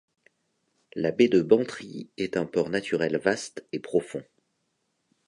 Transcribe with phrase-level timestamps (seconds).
[0.95, 4.23] La baie de Bantry est un port naturel vaste et profond.